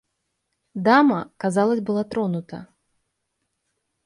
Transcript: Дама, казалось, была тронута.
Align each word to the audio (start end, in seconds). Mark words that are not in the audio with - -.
Дама, 0.87 1.19
казалось, 1.43 1.79
была 1.87 2.03
тронута. 2.11 2.65